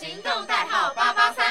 [0.00, 1.44] 行动代号八八三。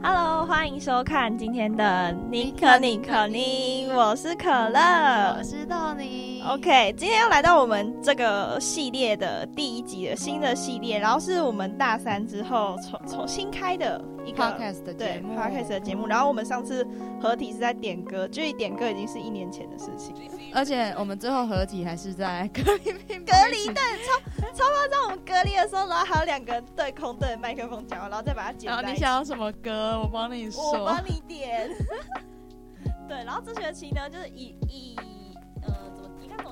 [0.00, 6.29] Hello，欢迎收看今天的尼可尼可尼，我是可乐，我是豆泥。
[6.50, 16.08] OK，今天又来到我们这个系列的第一集的新的系列，然后是我们大三之后重重新开的一个 Podcast 的对节目 Podcast 的节目。
[16.08, 16.84] 然后我们上次
[17.22, 20.12] 合体是在点歌，距离点歌已经是一年前的事情。
[20.52, 25.04] 而且我们最后合体还是在隔离隔离对，超超夸张！
[25.04, 28.82] 我们隔离的时候，然后还有两个人对空对麦克风讲话，然后再把它剪然后。
[28.90, 30.84] 你想要什么歌，我帮你我。
[30.84, 31.70] 帮你点。
[33.06, 34.96] 对，然后这学期呢，就是以以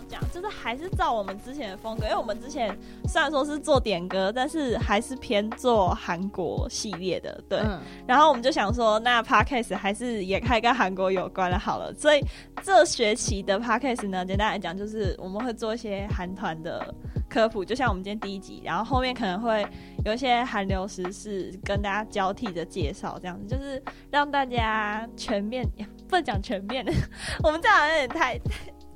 [0.09, 2.77] 讲，就是还是照我们之前的风格，因为我们之前
[3.07, 7.59] 虽然说是做点歌，但是还是偏做韩国系列的，对。
[7.61, 11.93] 嗯，然后我们就想说，那 podcast 还是也开跟韩国有关的好了。
[11.95, 12.25] 所以
[12.63, 16.95] 这学期的 podcast 呢，简单来讲就是我们会做一些韩团的
[17.29, 19.67] 科普，就像我们今天第一集，然后后面可能会
[20.05, 25.69] 有一些韩流时事跟大家交替的介绍，这样子就是让大家全面，
[26.09, 26.85] 不能讲全面，
[27.45, 28.41] 我们这样好像有点太。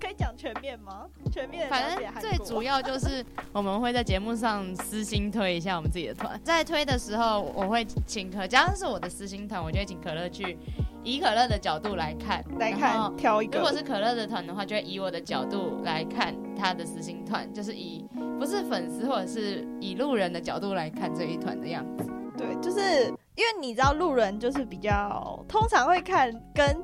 [0.03, 1.07] 可以讲全面吗？
[1.31, 10.59] 全面地反正最主要就是我们会在节目上私心推一下我们自己的团，在推的时候我会请可，假如是我的私心团，我就会请可乐去
[11.05, 13.59] 以可乐的角度来看，来看挑一个。
[13.59, 18.05] 如果是可乐的团的话，就会以我的角度来看他的私心团，就是以
[18.41, 22.11] 不是粉丝或者是以路人的角度来看这一团的样子。
[22.37, 26.83] 对，就是因为你知道路人就是比较通常会看跟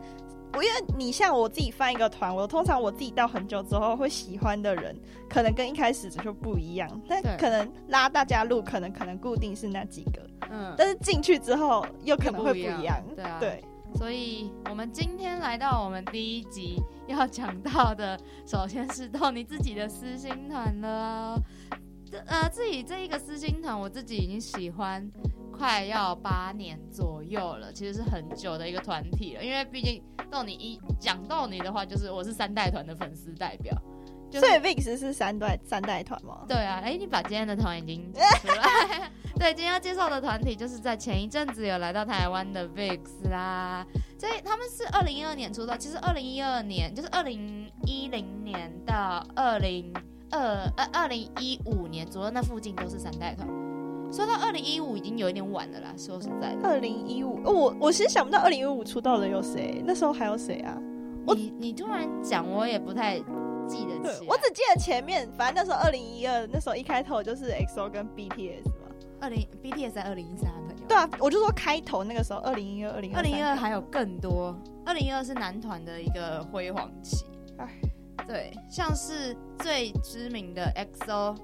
[0.52, 4.96] 我，因为你像我自己翻一个团，我通常我自己到很久之后会喜欢的人，
[5.28, 12.82] 可能跟一开始就不一样，但可能拉大家路，可能可能固定是那几个，嗯，但是进去之后又可能会不一一样。
[12.82, 13.38] 样，对啊。
[13.38, 21.40] 对，所以我们今天来到我们第一集要讲到的，首先是到你自己的私心团了
[22.26, 25.10] 呃，自己这一个私心团，我自己已经喜欢
[25.52, 29.44] 快要八年左右了，其实是很久的一个团体了。
[29.44, 33.74] 因为毕竟到你一讲到你的话，就是我是三代团的粉丝代表，
[34.30, 36.44] 就是所以 VIX 是三代三代团吗？
[36.48, 39.10] 对啊，哎，你把今天的团已经讲出来。
[39.38, 43.86] 对，今天要介绍的团体就是在前一阵子有来到台湾的 VIX 啦。
[44.18, 49.92] 所以他们是二零一二年出道，其实二零一二年就是二零一零年到二零
[50.30, 53.48] 二呃二零一五年左右那附近都是三代团。
[54.10, 56.66] 说到二零一五已经有一点晚了啦，说实在的。
[56.66, 60.76] 二零一五，我我其实想不到二零一五出道的有谁，那时候还有谁啊？
[61.26, 63.18] 我你你突然讲，我也不太
[63.66, 68.88] 记得起我只记得前面，反正那时候二零一二那时候一开头就是 XO 跟 BTS 嘛。
[69.20, 70.84] 二零 BTS 在二零一三朋友。
[70.88, 74.56] 对啊，我就说开头那个时候，二零一二、二零二零一二还有更多，
[74.86, 77.26] 二零一二是男团的一个辉煌期。
[77.58, 77.68] 唉
[78.28, 81.34] 对，像是最知名的 XO，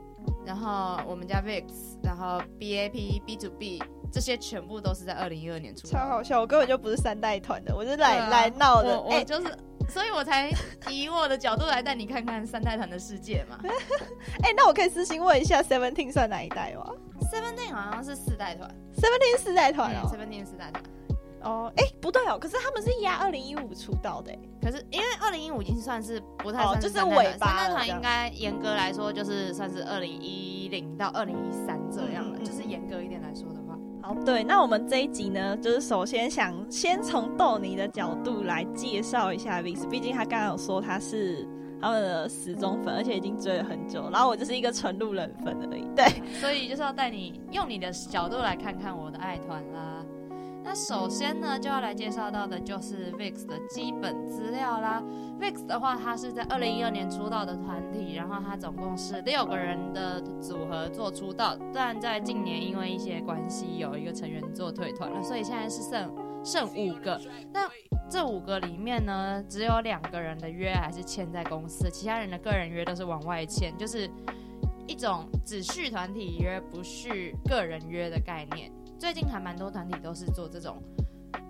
[0.45, 1.65] 然后我们家 VIX，
[2.03, 5.99] 然后 BAP、B to B 这些全部都是在二零一二年出道。
[5.99, 9.03] 超好笑，我根本就不是三代团的，我是来、啊来闹的。
[9.09, 9.59] 哎、就是，
[9.89, 10.53] 所以我才
[10.91, 13.59] 以我的角度来带你看看三代团的世界嘛。
[14.45, 16.87] 哎、那我可以私信问一下，Seventeen 算哪一代吗
[17.33, 20.11] Seventeen 好像是四代团，？Seventeen 四代团嗯哦。
[20.13, 20.83] ，Seventeen 四代团。
[21.45, 33.79] 哦，哎、不对哦，可是他们是压二零一五出道的，哎可是因为二零一五已经算是不太哦算就是尾巴了这样团应该严格来说就是算是二零一零到二零一三这样了，嗯嗯嗯就是严格一点来说的话。
[34.03, 41.47] 好，对，那我们这一集呢，就是首先想先从豆泥的角度来介绍一下 VIX，毕竟他刚刚有说他是
[41.81, 45.87] 他们的死忠粉，而且已经追了很久，然后我就是一个纯路人粉而已。
[45.95, 46.07] 对，
[46.41, 50.05] 所以就是要带你用你的角度来看看我的爱团啦。
[50.65, 55.03] 那首先呢，就要来介绍到的就是 VIX 的基本资料啦。
[55.39, 66.11] VIX 的话，它是在二零一二年出道的团体，然后它总共是六个人的组合做出道，但在近年因为一些关系，有一个成员做退团了，所以现在是剩
[66.43, 67.21] 剩五个。
[67.53, 67.69] 那
[68.09, 74.11] 这五个里面呢，只有两个人的约还是签在公司，其他人的个人约都是往外签，就是
[74.87, 78.73] 一种只续团体约不续个人约的概念。
[79.05, 80.83] 最近还蛮多团体都是做这种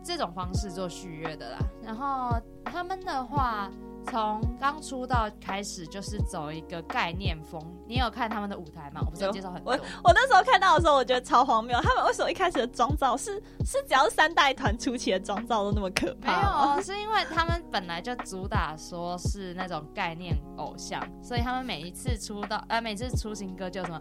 [0.02, 1.58] 这种方式做续约的啦。
[1.84, 3.70] 然后他们的话，
[4.10, 7.62] 从刚出道开始就是走一个概念风。
[7.86, 9.00] 你有看他们的舞台吗？
[9.06, 9.72] 我不是有介绍很多。
[9.72, 11.80] 我我那时候看到的时候，我觉得超荒谬。
[11.80, 24.00] 他们为什么一开始的妆造是是只要三代团初期的妆造都那么可怕没有是因为他们本来就主打说是那种概念偶像，所以他们每一次出道，呃，每次出新歌就什么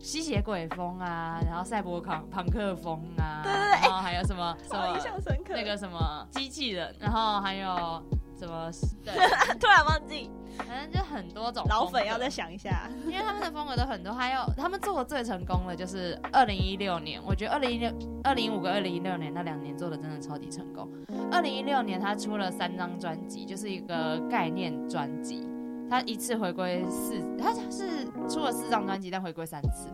[0.00, 5.52] 吸血鬼风啊，然后赛博朋朋克风啊，对对对然后还有什么什么印么象深刻。
[5.54, 8.02] 那个什么机器人，然后还有
[8.38, 8.70] 什么
[9.04, 9.14] 对，
[9.60, 12.88] 突然忘记，反正就很多种老粉要再想一下。
[13.04, 17.92] 因为他们的风格都很多，还有他们做的最成功的就是二零一六年，我觉得二零一六、
[18.24, 20.90] 二零一五跟二零一六年那两年做的真的超级成功。
[21.30, 25.46] 二零一六年他出了三张专辑，就是一个概念专辑，
[25.90, 29.88] 他一次回归四，他是出了四张专辑，但回归三次，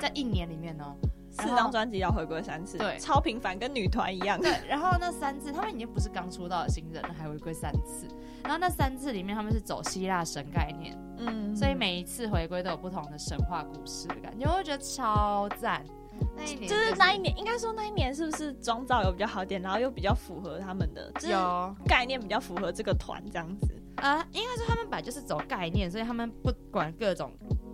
[0.00, 0.96] 在一年里面哦。
[1.34, 4.38] 四张专辑要回归三次，对超频繁，跟女团一样。
[4.38, 8.06] 对，然后那三次他们已经不是刚出道的新人了，还回归三次。
[8.42, 15.82] 然后那三次里面他们是走希腊神概念，嗯，所以每一次回归都有不同的神话故事的感觉，我会觉得超赞。
[16.36, 23.74] 那一年就是那一年，应该说那一年是不是妆造有比较好点，然后又比较符合他们的，就是有概念比较符合这个团这样子。
[24.02, 27.30] 啊，应该说他们本来就是走概念，所以他们不管各种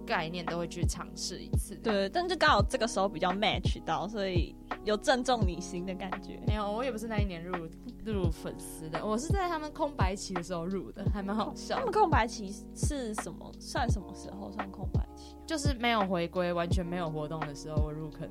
[0.06, 4.54] 概念都会去尝试一次。，对，但就刚好这个时候比较 match 到，所以
[4.84, 6.38] 有正中你心的感觉。
[6.46, 7.66] 没有，我也不是那一年入
[8.04, 11.84] 入粉丝的，我是在他们空白期的时候入的，还蛮好笑他。
[11.84, 13.50] 们空白期是什么？
[13.58, 15.34] 算什么时候算空白期？
[15.46, 18.28] 就是没有回归，完全没有活动的时候，我入坑。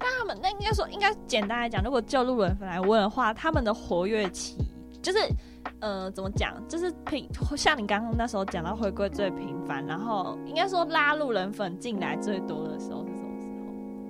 [0.00, 4.56] 他们那应该说，应该简单来讲，如果就路人粉来问的话，他们的活跃期
[5.06, 5.18] 就是，
[5.78, 6.60] 呃，怎么讲？
[6.66, 13.46] 就是频，像你刚刚那时候讲到回归最频繁，然后应该说拉路人粉进来最多的时候是什么时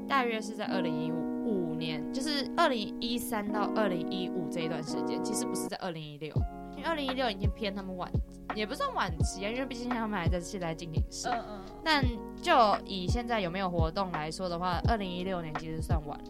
[0.01, 0.09] 候？
[0.09, 6.33] 大约是在二零一五年，就是二零一三到二零一五这一段时间，其实不是在二零一六，
[6.75, 8.11] 因为二零一六已经偏他们晚，
[8.55, 11.29] 也不算晚期啊，因为毕竟他们还在现在进行式。
[11.29, 11.61] 嗯嗯。
[11.85, 12.03] 但
[12.41, 12.55] 就
[12.87, 16.25] 以现在有没有活动来说的话，二零一六年其实算晚了，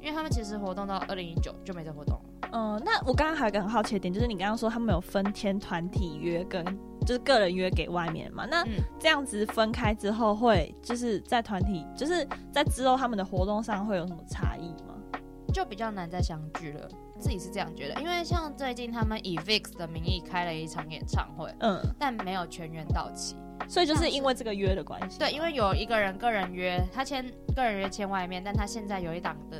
[0.00, 2.29] 因为他们其实活动到二零一九就没再活动了。
[2.52, 6.64] 嗯，那我刚刚还有一个很好奇的点，就是你刚刚说他们有分签团体约跟
[7.06, 8.46] 就是个人约给外面嘛？
[8.50, 14.94] 那嗯这样子分开之后，会就是在团体，就是在之后他们的活动上会有什么差异吗？
[15.52, 16.88] 就比较难再相聚了，
[17.18, 18.00] 自己是这样觉得。
[18.00, 23.34] 因为像最近他们以 VIX 的名义开了一场演唱会，嗯，但没有全员到齐。
[23.68, 25.18] 所以就是因为这个约的关系。
[25.18, 27.24] 对，因为有一个人个人约，他签
[27.54, 29.58] 个人约签外面，但他现在有一档的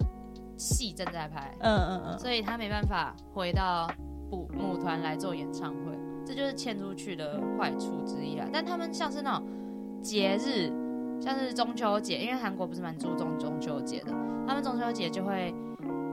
[0.61, 3.91] 戏正在拍，嗯嗯嗯，所以他没办法回到
[4.31, 8.47] 母母团来做演唱会，这就是签出去的坏处之一啊。
[8.53, 9.49] 但他们像是那种
[10.03, 10.71] 节日，
[11.21, 14.12] 像是中秋节，因为韩国不是蛮注重中秋节的，
[14.47, 15.53] 他们中秋节就会。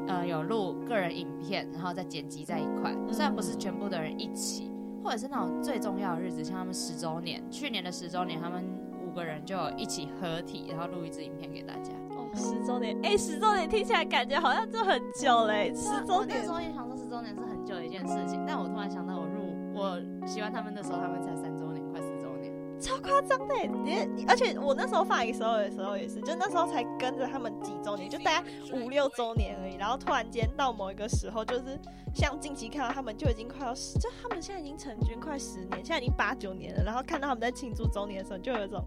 [0.10, 2.96] 呃，有录个人影片，然后再剪辑在一块。
[3.12, 4.72] 虽然不是全部的人一起，
[5.04, 8.64] 或者是那种最重要的日子，像他们十周年，去年的十周年，他们
[9.06, 11.92] 五个人就一起合体，然后录一支影片给大家。
[12.38, 22.54] 哦，十周年，哎、十周年听起来感觉好像就很久嘞、十周年我那时候也想说十周年是很久的一件事情，但我突然想到，我入我喜欢他们的时候，他们才三周年，快四周年。
[22.80, 31.80] 超夸张的耶，你你而且我那时候放 X O 的时候也是，就那时候才跟着他们几周年，就大概五六周年而已，然后突然间到某一个时候，就是
[32.14, 38.84] 像近期看到他们就已经快要十，就他们现在已经成军快十年，现在已经八九年了，然后看到他们在庆祝周年的时候，就有一种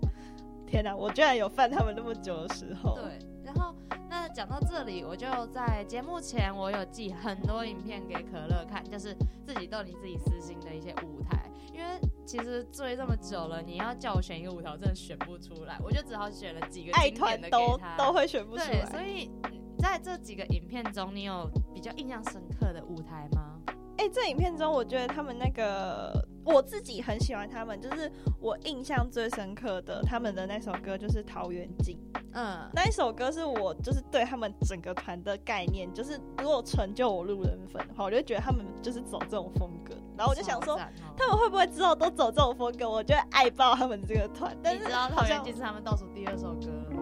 [0.68, 2.94] 天哪，我居然有犯他们那么久的时候。
[2.94, 3.74] 对，然后
[4.08, 9.14] 那讲到这里，我就在节目前，我有寄很多影片给可乐看，就是
[9.44, 17.96] 自己逗你自己私心的一些舞台，因为其实追这么久了，你要叫我选一个舞台，我真的选不出来，我就只好选了几个爱团都的给他。
[17.96, 18.86] 都会选不出对，来。
[18.86, 19.30] 所以
[19.78, 23.58] 在这几个影片中，你有比较印象深刻的舞台吗？
[23.96, 31.98] 哎、这影片中，我觉得他们那个我自己很喜欢他们，就是我印象最深刻的他们的那首歌就是《桃源镜》。
[32.32, 39.94] 嗯，那一首歌是我就是对他们整个团的概念，就是如果成就我路人粉的话，我就觉得他们就是走这种风格。
[40.16, 40.80] 然后我就想说，哦
[41.16, 42.88] 他们会不会之后都走这种风格？
[42.88, 44.56] 我就会爱爆他们这个团。
[44.62, 47.00] 但是你知道《好像桃源记》是他们倒数第二首歌了吗？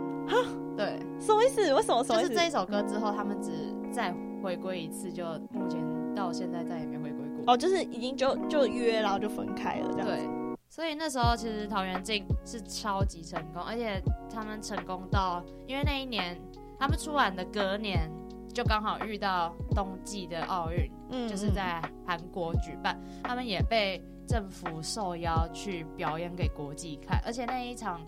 [0.77, 1.75] 对，什么意思？
[1.75, 2.05] 为什么？
[2.05, 3.51] 就是这一首歌之后，他们只
[3.93, 5.83] 再回归一次，就目前
[6.15, 7.53] 到现在再也没回归过。
[7.53, 10.15] 哦，就是已经就就约，然后就分开了这样子。
[10.15, 10.29] 对，
[10.69, 16.41] 所以那时候其实桃园镜是超级成功，而且他们成功到，因为那一年
[16.79, 18.11] 他们出完的隔年
[18.55, 28.01] 就刚好遇到冬季的奥运，嗯就是在韩国举办，他们也被政府受邀去表演给国际看，而且那一场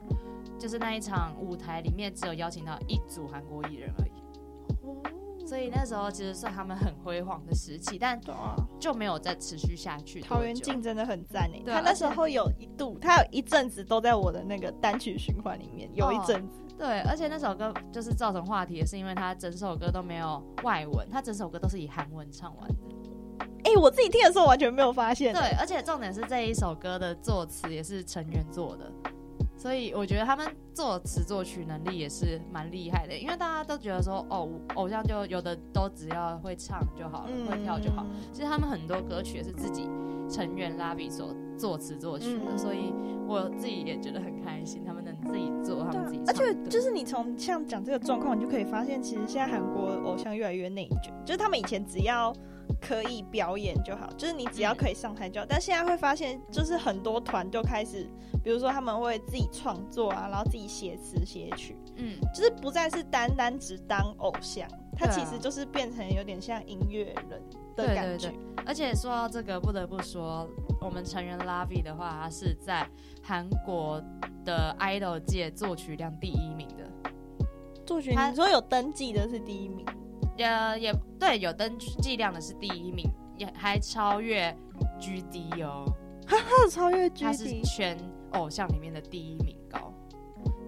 [0.59, 4.13] 就是那一场舞台里面只有邀请到一组韩国艺人而已，
[5.51, 8.21] 所以那时候其实算他们很辉煌的时期，但
[8.79, 10.21] 就没有再持续下去。
[10.21, 11.61] 桃源镜真的很赞诶。
[11.67, 16.63] 他那时候有一度，他有一阵子都在我的那个单曲循环里面，有一阵子。
[16.79, 22.75] 对，而且那首歌就是造成话题，也是因为他整首歌都没有外文，他整首歌都是以韩文唱完的。
[23.65, 25.35] 哎、我自己听的时候完全没有发现。
[25.35, 28.89] 对，而且重点是这一首歌的作词也是成员做的，
[29.61, 38.07] 所以我觉得他们作词作曲能力也是蛮厉害的，因为大家都觉得说，哦，偶像就有的都只要会唱就好了，会跳就好。
[38.33, 39.87] 其实他们很多歌曲也是自己
[40.31, 42.95] 成员拉比所作词作曲的，所以
[43.29, 46.23] 我自己也觉得很开心，他们能自己做，他们自己。
[46.27, 52.33] 而且就是你从像讲这个状况，你就可以发现，其实现在韩国偶像越来越内卷，就是他们以前只要。
[52.81, 55.47] 可以表演就好，就是你只要可以上台就好。
[55.49, 58.07] 但现在会发现，就是很多团就开始，
[58.43, 67.15] 比如说他们会自己创作啊，然后自己写词写曲，嗯，就是不再是单单只当偶像，他其实就是变成有点像音乐人
[67.77, 68.33] 的感觉。
[68.67, 70.49] 而且说到这个，不得不说，
[70.81, 72.87] 我们成员 Lavi 的话，他是在
[73.23, 74.03] 韩国
[74.45, 77.11] 的 idol 界作曲量第一名的。
[77.87, 79.85] 作曲，你说有登记的是第一名。
[80.43, 84.57] 呃，也对，有登记量的是第一名，也还超越
[85.01, 85.85] GD 哦，
[86.27, 87.97] 哈哈，超越 GD，他是全
[88.33, 89.93] 偶像里面的第一名高，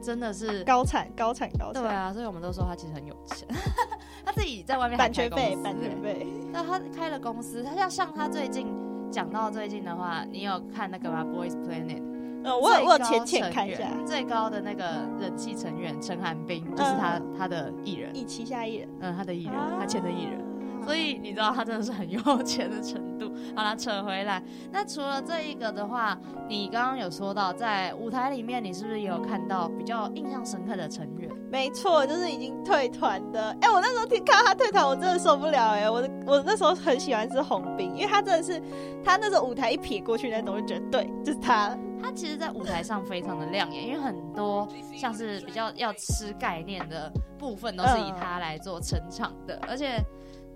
[0.02, 3.48] 真的是高产高产高产，对啊，所以我们都说他其实很有钱，
[4.24, 8.66] 他自己在外面版权费版权费，那他开了公司，他要像他最近
[9.10, 12.11] 讲到最近的话，你有看那个吗？Boys Planet。
[12.44, 14.84] 呃，我有我有浅浅看一下，最高的那个
[15.20, 20.40] 人气成员陈寒冰，就是他他的艺人，以旗下艺人，嗯，他的艺人，他签的艺人，
[20.84, 23.30] 所以你知道他真的是很有钱的程度。
[23.54, 26.18] 好了，扯回来，那除了这一个的话，
[26.48, 31.30] 你刚刚有说到在舞台里面，你是不是也有看到比较印象深刻的成员？
[31.50, 33.56] 没错，就是已经退团的。
[33.60, 35.88] 哎，我那时候听看到他退团，我真的受不了哎！
[35.88, 38.60] 我我那时候很喜欢是红冰，因为他真的是
[39.04, 41.78] 他那种舞台一撇过去那种，就觉得对，就是他。
[42.02, 50.02] 他其实，在舞台上非常的亮眼，因为很多像是比较要吃概念的部分，都是以他来做撑场的，而且。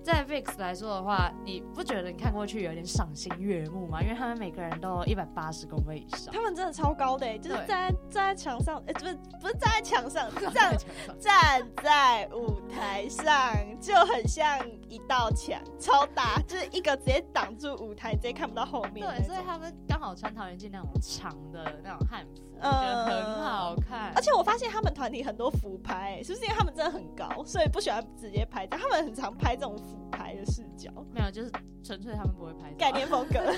[0.06, 4.00] 在 VIX 来说的话，你不觉得你看过去有点赏心悦目吗？
[4.00, 10.76] 因为他们每个人都一百八十公分以上，他们真的超高的，就是站在站在墙上，哎，不是不是站在墙上， 站
[11.18, 14.58] 站在舞台上就很像
[14.88, 19.04] 一道墙，超大，就是一个直接挡住舞台，直接看不到后面。
[19.06, 22.55] 对，所以他们刚好穿桃园镜那种长的那种汉服。
[22.62, 28.66] 觉得很好看，而且我发现他们团体很多俯拍，是不是因为他们真的很高，所以不喜欢直接拍？
[28.66, 30.90] 但他们很常拍这种俯拍的视角。
[31.12, 31.50] 没有，就是
[31.82, 33.40] 纯粹他们不会拍概念风格。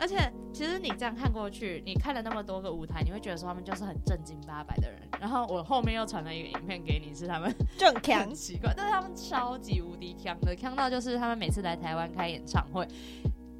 [0.00, 0.16] 而且
[0.52, 5.00] 其实你这样看过去，你看了那么多个舞台，你会觉得说他们就是很正经八百的人。
[5.20, 12.86] 然后我后面又传了一个影片给你，是他们就很强，奇怪，但是他们超级无敌强的，强到就是他们每次来台湾开演唱会，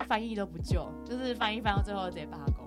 [0.07, 2.58] 翻译都不救，就是翻译翻到最后直接罢工。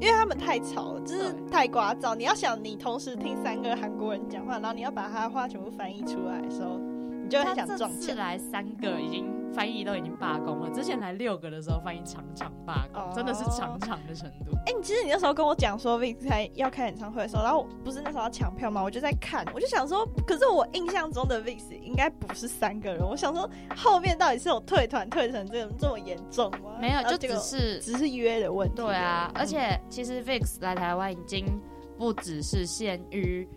[0.00, 2.14] 因为他们太吵了，就是太聒噪。
[2.14, 6.78] 你要想，你同时听三个韩国人讲话，然后你要把他话全部翻译出来的时候，
[7.22, 8.16] 你就很想撞墙。
[8.16, 9.35] 来三个已经。
[9.56, 10.70] 翻译都已经罢工了。
[10.70, 14.54] 之前来六个的时候，翻译场场罢工，真的是场场的程度。
[14.66, 18.82] 哎，你其实你那时候跟我讲说 v i x 开要开演唱会的时候，然后不是那时候要抢票吗？
[18.82, 23.02] 我就在看，我就想说，可是我印象中的 v i x 应该不是三个人。
[23.02, 26.76] 我想说，后面到底是有退团退成这这么严重吗？
[26.78, 28.74] 没有，就只是只是约的问题。
[28.76, 31.46] 对啊，而且其实 v i x 来台湾已经
[31.96, 33.48] 不只是限于。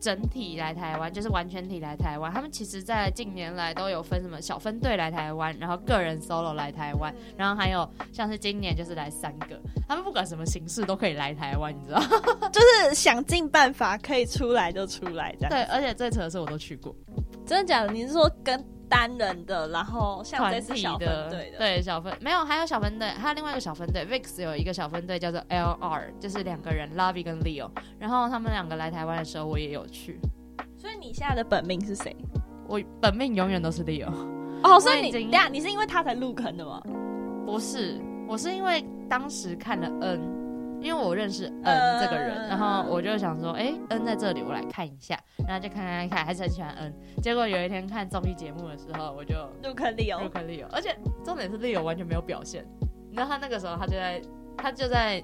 [0.00, 12.00] 整体来台湾就是完全体来台湾，他们其实，在近年来都有分什么小分队来台湾，然后个人 solo 来台湾，然后还有像是今年就是来三个，他们不管什么形式都可以来台湾，你知道？
[12.50, 15.50] 就是想尽办法可以出来就出来这样。
[15.50, 16.94] 对，而且最扯的是我都去过，
[17.44, 17.92] 真的假的？
[17.92, 18.64] 你是说跟？
[18.90, 30.20] 单人的，然后像这次小分队的，对小分没有，还有小分队，还有另外一个小分队，VIX 有一个小分队叫做 LR，就是两个人，Lovey 跟 Leo，然后他们两个来台湾的时候，我也有去。
[30.76, 32.14] 所以你现在的本命是谁？
[32.66, 34.10] 我本命永远都是 Leo。
[34.62, 36.82] 哦，所以你等下你是因为他才入坑的吗？
[37.46, 40.39] 不是，我是因为当时看了 N。
[40.80, 46.94] 因为我认识恩这个人，然后我就想说，哎，恩在这里，我来看一下，然后就看看看，还是很喜欢恩。
[47.22, 52.66] 结果有一天看综艺节目的时候，我就入坑 Leo，入坑 Leo，而且重点是 Leo 完全没有表现。
[53.10, 54.22] 你知道他那个时候，他就在
[54.56, 55.22] 他就在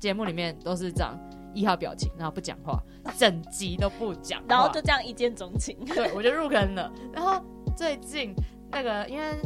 [0.00, 1.16] 节目里面都是这样
[1.54, 2.82] 一号表情，然后不讲话，
[3.16, 5.78] 整集都不讲，然后就这样一见钟情。
[5.86, 6.92] 对，我就入坑了。
[7.12, 7.40] 然后
[7.76, 8.34] 最近
[8.70, 9.36] 那个因为。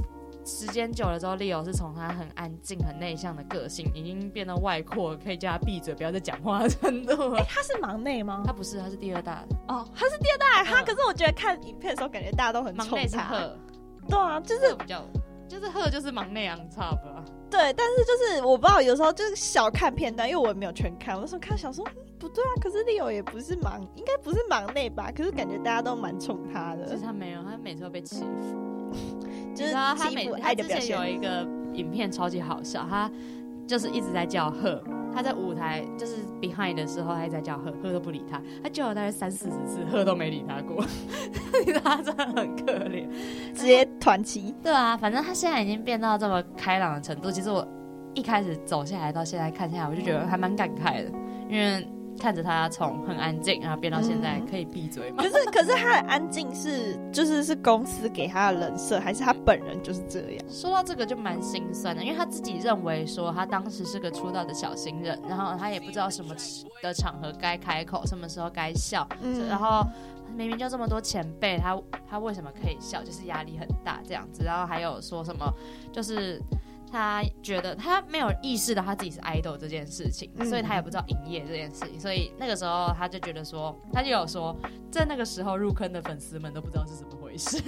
[0.44, 7.34] 时间久了之后，Leo 是从他很安静、很内向的个性，已经变得外扩，可以叫他闭嘴，不要再讲话的程度。
[7.34, 8.42] 哎，他是忙内吗？
[8.44, 9.44] 他不是，他是第二大。
[9.68, 10.64] 哦，他是第二大。
[10.64, 13.56] 他可是我觉得看影片的时候，感觉大家都很忙内是赫。
[14.08, 15.04] 对啊，就是比较，
[15.46, 17.24] 就是赫就是忙内昂差吧。
[17.50, 21.14] 对，但是就是我不知道，有时候就是小看片段，因为我也没有全看。
[21.14, 21.84] 我那时候看小说，
[22.18, 25.12] 不对啊，可是 Leo 也不是忙，应该不是忙内吧？
[25.14, 26.86] 可是感觉大家都蛮宠他的。
[26.86, 28.70] 其实他没有，他每次都被欺负。
[29.60, 33.10] 就是他每他之前有一个影片超级好笑，他
[33.66, 34.82] 就是一直在叫贺，
[35.14, 40.84] 他在舞台就是 behind 的时候，他一直在叫贺，贺都不理他，他叫了大概三四十次，贺都没理他过，
[41.64, 43.06] 你知道他真的很可怜，
[43.54, 44.54] 直接团旗。
[44.62, 47.66] 对啊，反正他现在已经变到这么开朗的程度，其实我
[48.14, 51.12] 一开始走下来到现在看下来，我就觉得还蛮感慨的，
[51.48, 51.86] 因为。
[52.20, 55.22] 看着他从很安静，然后变到现在可以闭嘴吗？
[55.24, 60.44] 可是，可是他的安静是，就是是公司给他的人设，还是他本人就是这样？
[60.48, 66.34] 说到这个就蛮心酸的，因为他自己认为说他当时是个出道的小新人，然后他也不知道什么
[66.82, 69.08] 的场合该开口，什么时候该笑，
[69.48, 69.82] 然后
[70.36, 71.76] 明明就这么多前辈，他
[72.08, 73.02] 他为什么可以笑？
[73.02, 75.50] 就是压力很大这样子，然后还有说什么
[75.90, 76.38] 就是。
[76.90, 84.56] 他觉得他没有意识到他自己是 idol 这件事情，所以他也不知道营业这件事情，所以那个时候他就觉得说，他就有说，
[84.90, 87.62] 在那个时候入坑的粉丝们都不知道是怎么回事，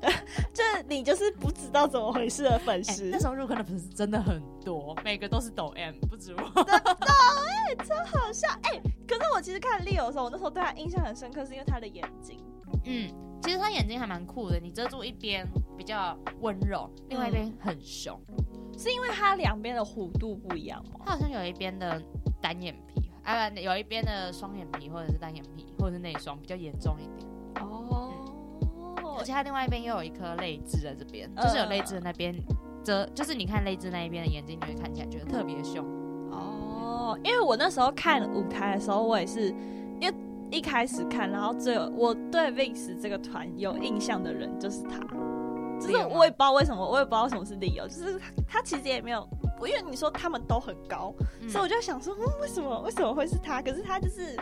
[0.52, 3.04] 这你就是不知道怎么回事的粉丝。
[3.04, 6.42] 那时候入坑的粉丝真的很多，每个都是抖 M，不止我。
[6.42, 6.62] 抖
[7.68, 8.80] M 真好笑哎！
[9.08, 12.44] 可是我其实看 Leo 的时候，我那时候对他印象很深刻，是因为他的眼睛。
[12.84, 13.10] 嗯，
[13.42, 18.20] 其实他眼睛还蛮酷的，你遮住一边比较温柔，另外一边很凶。
[18.76, 21.00] 是因为它两边的弧度不一样吗？
[21.04, 22.00] 它好像有一边的
[22.40, 27.26] 单眼皮，啊不，有一边的双眼皮或者是单眼皮或者是内双比较严重一点。
[27.64, 28.12] 哦，
[29.18, 32.34] 而且它另外一边又有一颗泪痣在这边，就是有泪痣的那边
[32.84, 35.84] 遮，就是你看泪痣那一边的眼睛，你会看起来觉得特别凶。
[36.30, 39.48] 哦，因为我那时候看舞台的时候，我也是
[40.00, 40.14] 因为
[40.50, 45.00] 一开始看，然后最我对 Vince 这个团有印象的人就是他。
[45.80, 47.86] 就是我也不知道为什么，我也不知道什么是理由。
[47.86, 49.28] 就是他其实也没有，
[49.60, 51.14] 因为你说他们都很高，
[51.48, 53.60] 所以我就想说，嗯，为什么为什么会是他？
[53.62, 54.36] 可是他就是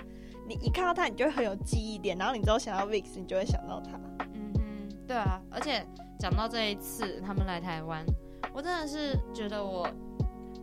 [0.48, 3.98] 你一看到他，你就会很有记忆点，然后你之后想到 VIX，你就会想到他。
[4.34, 5.40] 嗯哼，对啊。
[5.50, 5.86] 而且
[6.18, 8.04] 讲到这一次他们来台湾，
[8.52, 9.88] 我真的是觉得我。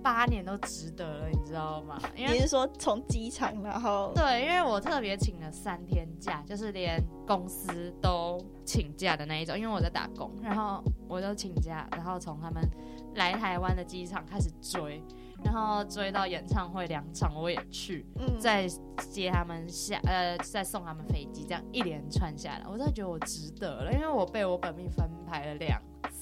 [0.01, 2.00] 八年都值得了，你知道吗？
[2.15, 4.12] 你是说从机场然后？
[4.15, 12.62] 对，因为我特别请了三天假，就是连公司都请假的那一种，因为我在打工，然后我就请假，然后从他们
[13.15, 15.01] 来台湾的机场开始追，
[15.43, 18.67] 然后追到演唱会两场我也去，嗯再
[19.10, 25.81] 接他们下，呃，再送他们飞机，这样一连串下来，我真的觉得我值得了，因为我被我本命翻牌了两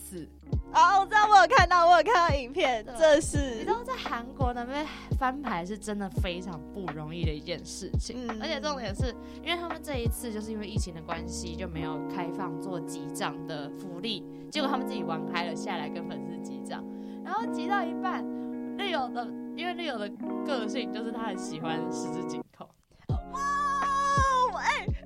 [0.09, 0.27] 次。
[0.73, 3.37] 哦，我知道，我有看到，我有看到影片，这是。
[3.55, 4.85] 你知道，在韩国那边
[5.19, 16.83] 翻牌是真的非常不容易的一件事情，而且重点是因为他们这一次就是因为疫情的关系，就没有开放做集账的福利，结果他们自己玩开了下来跟粉丝集账，
[17.23, 18.23] 然后集到一半，
[18.77, 20.09] 绿友的因为绿友的
[20.45, 22.69] 个性就是他很喜欢十指紧扣。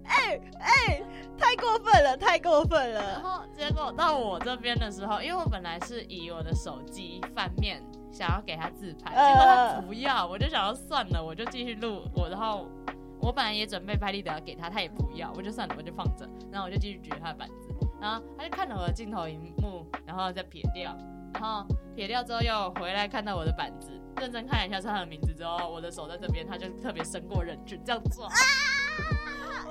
[0.05, 1.01] 哎哎，
[1.37, 3.01] 太过分了，太过分了！
[3.01, 12.29] 然后结果到我这边的时候，因为我本来是以我的手机翻面想要给他自拍，结果他不要，我就想要算了，我就继续录我。
[12.29, 12.67] 然后
[13.19, 16.27] 我本来也准备拍立得要给他，他也不要，我就算了，我就放着。
[16.51, 17.69] 然后我就继续举他的板子，
[17.99, 20.95] 然后他就看了我的镜头荧幕，然后再撇掉，
[21.33, 21.65] 然后
[21.95, 28.27] 撇掉之后又回来看到我的板子，认真看一下是他的名字之后，我的手在这边，他就特别伸过人去这样做。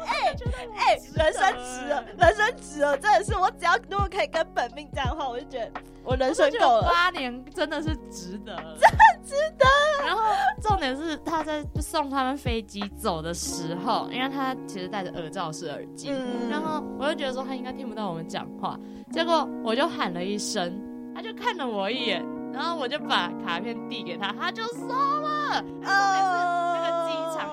[0.05, 0.32] 哎
[0.75, 5.73] 哎，人生值了，人生值了，真的是我只要如果可以跟本命这样的话，我就觉得
[6.05, 6.83] 我人生够了。
[6.83, 9.67] 八年真的是值得， 真的值得。
[10.05, 10.23] 然后
[10.61, 16.11] 重点是他在送他们飞机走的时候，因为他其实戴着耳罩式耳机，
[16.51, 18.79] 然后我就觉得说他应该听不到我们讲话，
[19.13, 20.81] 结果我就喊了一声，
[21.15, 25.65] 他就看了我一眼，然后我就把卡片递给他，他就收了。
[25.85, 27.02] 哦，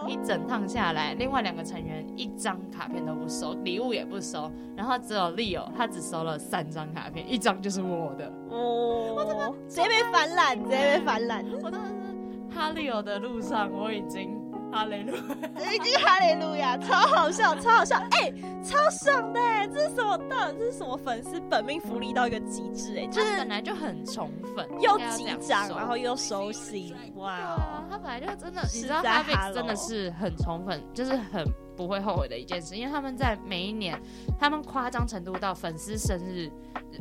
[0.07, 8.31] 一整趟下来，另外两个成员一张卡片都不收，礼物也不收，然后只有 Leo，他只收了三张卡片，一张就是我的。
[8.49, 11.45] 哦，我怎么直接被反懒，直接被反懒。
[11.61, 14.38] 我真的是哈利欧的路上，我已经。
[14.71, 18.31] 哈雷路，已经哈雷路亚，超好笑，超好笑，哎，
[18.63, 19.39] 超爽的，
[19.73, 20.17] 这是什么？
[20.29, 22.97] 到底这是什么粉丝本命福利到一个极致？
[22.97, 27.83] 哎，就是本来就很宠粉，又紧张，然后又收心，哇！
[27.89, 31.43] 他本来就真的，你知道他 i 真的是很宠粉，就是很
[31.79, 33.97] 不会后悔的一件事，因为他们在每一年，
[34.37, 36.51] 他们夸张程度到粉丝生日，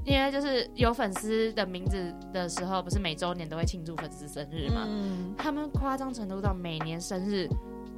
[0.04, 4.86] 因为就是有粉丝的名字的时候，不是每周年都会庆祝粉丝生日吗？
[5.36, 7.48] 他们夸张程度到每年生日。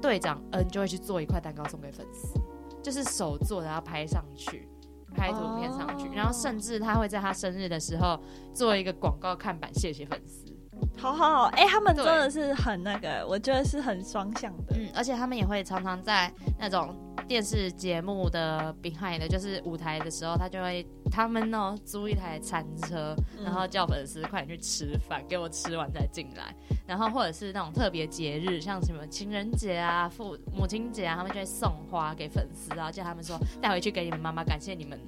[0.00, 2.40] 队长恩就会去做一块蛋糕送给粉丝，
[2.82, 4.66] 就是手做，然后拍上去，
[5.14, 8.18] 拍图片上去，然后甚至他会在他生日的时候
[8.54, 10.49] 做一个广告看板，谢谢粉丝。
[10.96, 14.76] 好好好，哎，他们真的是很那个，我觉得是很双向的。
[14.76, 16.94] 嗯，而且他们也会常常在那种
[17.26, 26.54] 电视节目的 behind 的，就是舞台的时候，他就会他们呢租一台餐车，嗯然后叫粉丝快点去吃饭，给我吃完再进来。
[26.86, 35.00] 然后或者是那种特别节日，像什么情人节啊、父母亲节啊，他们就会送花给粉丝，然后叫他们说带回去给你们妈妈，感谢你们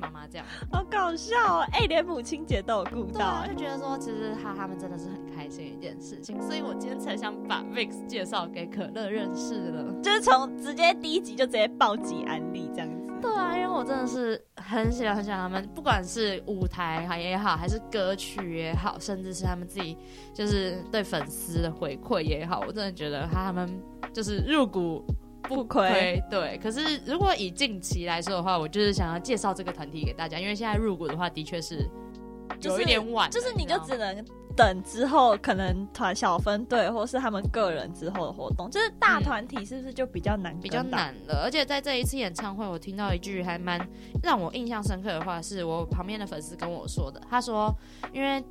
[0.00, 0.46] 妈妈这样。
[0.72, 1.66] 好搞笑哦！
[1.72, 9.92] 哎、连母亲节都有顾到、就觉得说其实他他们真的是很开心一件事情，所以我今天才想把 Vix 介绍给可乐认识了。
[10.02, 13.12] 就是从直接第一集就直接暴击安利这样子。
[13.20, 19.94] 对啊，因为我真的是很喜欢很喜欢他们，不管是舞台也好，还是歌曲也好，甚至是他们自己
[20.32, 23.68] 就是对粉丝的回馈也好，我真的觉得他们
[24.12, 25.04] 就是入股
[25.50, 31.84] 不亏，对，可是如果以近期来说的话，我就是想要介绍这个团体给大家，因为现在入股的话，的确是
[32.62, 34.24] 有一点晚了，就是你就只能
[34.56, 40.82] 等之后可能团小分队或是他们个人之后的活动，就是大团体是不是就比较难、比较？
[40.82, 43.80] 难了，而且在这一次演唱会，我听到一句还蛮
[44.22, 47.20] 让我印象深刻的话，是我旁边的粉丝跟我说的。
[47.28, 47.74] 他说，
[48.12, 48.42] 因为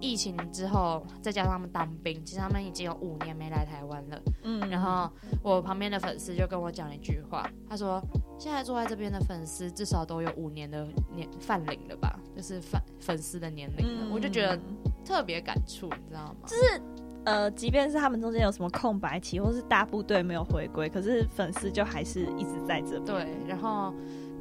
[0.00, 4.20] 疫情之后，再加上他们当兵，其实他们已经有五年没来台湾了。
[4.42, 5.10] 嗯然后
[5.42, 8.02] 我旁边的粉丝就跟我讲一句话，他说
[8.38, 14.08] ：“现在坐在这边的粉丝至少都有五年的年范龄了吧，就是范粉丝的年龄了。
[14.12, 14.58] 我就觉得
[15.04, 16.36] 特别感触，你知道吗？
[16.46, 16.82] 就是
[17.24, 23.04] 呃，即便是他们中间有什么空白期，或是大部队没有回归，可是粉丝就还是一直在这边。
[23.04, 23.94] 对，然后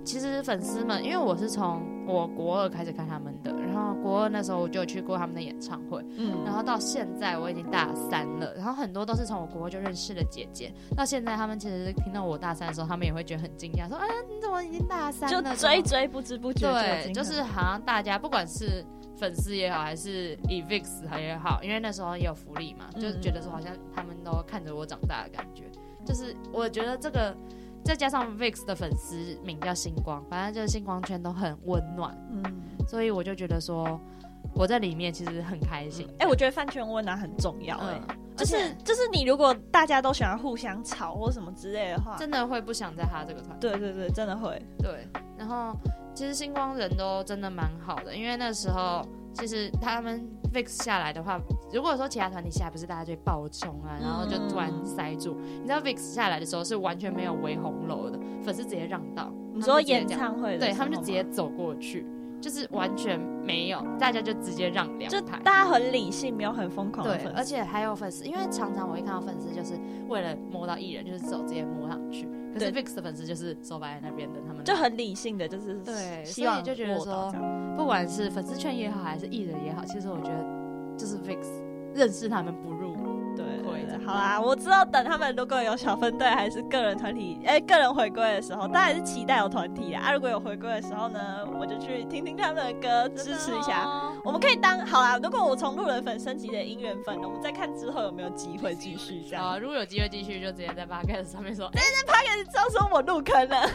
[0.04, 15.56] 其实粉丝们，因为我是从我国二开始看他们的，然后国二那时候我就有去过他们的演唱会，嗯然后到现在我已经大三了，然后很多都是从我国二就认识的姐姐，到现在他们其实听到我大三的时候，他们也会觉得很惊讶，说啊你怎么已经大三了就？
[15.56, 18.84] 追追不知不觉对，就是好像大家不管是
[19.18, 25.64] 粉丝也好，还是 Evix 也好，因为那时候也有福利嘛，嗯就是觉得说好像他们都看着我长大的感觉。
[26.06, 27.34] 就是我觉得这个
[27.84, 32.44] 再加上 Vix 的粉丝名叫星光，反正就是星光圈都很温暖，嗯，
[32.88, 34.00] 所以我就觉得说
[34.56, 36.08] 我在里面其实很开心。
[36.20, 43.60] 哎、我觉得饭圈温暖很重要、哎、嗯，就是就是你如果大家都喜欢互相吵或什么之类的话，真的会不想在他这个团。
[43.60, 44.62] 对对对，真的会。
[44.80, 45.76] 对，然后
[46.16, 51.40] 其实星光人都真的蛮好的，因为那时候其实他们 VIX 下来的话，
[51.74, 55.36] 如果说其他团体下来，不是大家就会爆冲啊，然后就突然塞住。
[55.42, 59.34] 你知道 VIX 下来的时候是完全没有围红楼的，粉丝直接让道。
[59.54, 62.06] 你说演唱会的对他们就直接走过去，
[62.40, 65.40] 就是完全没有，大家就直接让两就排。
[65.40, 69.74] 大家很理性，没有很疯狂的对而且还有粉丝，因为常常我会看到粉丝就是
[70.08, 72.28] 为了摸到艺人，就是手直接摸上去。
[72.54, 77.34] 可是 VIX 的粉丝就是手摆在那边等他们，就很理性的，就是对希望就觉得说
[77.76, 80.63] 不管是粉丝圈也好，还是艺人也好，其实我觉得
[80.98, 81.40] 就是 fix，
[81.94, 82.93] 认识他们不入，
[84.06, 90.04] 好啦，我知道等他们如果有小分队还是个人团体，哎、个人回归的时候，当然是期待有团体啊。
[90.06, 91.20] 啊，如果有回归的时候呢，
[91.60, 93.84] 我就去听听他们的歌，支持一下。
[93.86, 99.46] 哦我们可以当好啦，如果我从路人粉升级的音缘粉，我们再看之后有没有机会继续这样。
[99.46, 103.70] 啊，如果有机会继续，就直接在 podcast 上面说，哎、他开始知道说我入坑了，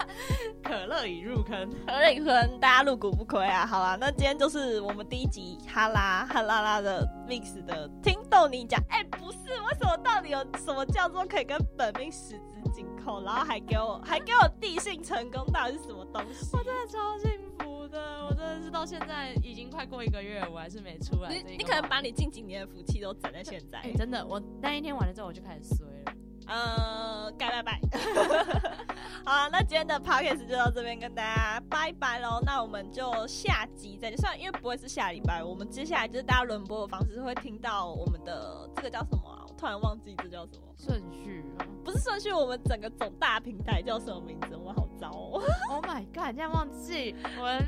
[0.62, 1.56] 可乐已入坑。
[1.86, 3.64] 何瑞坤，大家入股不亏啊！
[3.64, 16.56] 好啦，那今天就是我们第一集哈拉哈啦啦的 mix 的听懂你讲，哎、不是，为什么到底有什么叫做可以跟本命十指紧扣，然后还给我还给我递信成功，到底是什么东西？
[16.56, 23.92] 我真的超幸福的，我真的是到现在已经快过一个月了，我还是没出来你你可能把你近几年的福气都攒在现在哎、。
[23.92, 26.12] 真的，我那一天完了之后我就开始衰了。
[26.46, 27.80] 呃，该拜拜。
[29.24, 32.40] 好啊，那今天的 podcast 就到这边跟大家拜拜喽。
[32.44, 34.16] 那我们就下集再见。
[34.18, 39.42] 虽然因为不会是下礼拜，我们接下来就是大家轮播的方式会听到我们的这个叫什么啊？
[39.48, 44.56] 我突然忘记这叫什么，顺序啊不是顺序，我们整个总大平台叫什么名字？
[44.56, 45.42] 我好糟哦。
[45.70, 46.26] ，Oh my god！
[46.26, 47.66] 你竟然忘记我们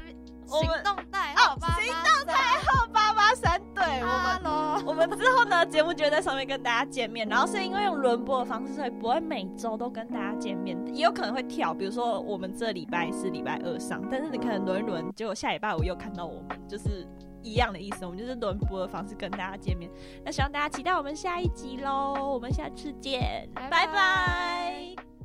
[0.49, 2.35] 行动代哦号八八行动代
[2.65, 4.39] 号八八三，对我们。
[4.87, 7.29] 我们之后呢，节目就会在上面跟大家见面。
[7.29, 11.75] 然后是因为用轮播的方式，所以不会每周都跟大家见面，也有可能会跳。
[11.75, 17.07] 比如说我们这礼拜是礼拜二上，但是你可能轮一轮，结果下礼拜五又看到我们，就是
[17.43, 18.07] 一样的意思。
[18.07, 19.91] 我们就是轮播的方式跟大家见面。
[20.25, 25.18] 那希望大家期待我们下一集喽，我们下次见，拜拜拜拜